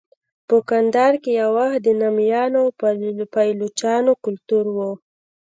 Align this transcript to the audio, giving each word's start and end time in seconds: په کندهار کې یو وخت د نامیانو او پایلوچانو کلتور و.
په 0.47 0.55
کندهار 0.69 1.13
کې 1.23 1.31
یو 1.41 1.49
وخت 1.59 1.77
د 1.83 1.87
نامیانو 2.01 2.57
او 2.63 2.69
پایلوچانو 3.33 4.11
کلتور 4.23 4.65
و. 4.75 4.77